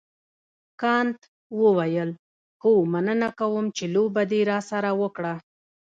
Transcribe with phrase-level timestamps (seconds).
[0.81, 1.19] کانت
[1.61, 2.11] وویل
[2.61, 5.33] هو مننه کوم چې لوبه دې راسره وکړه.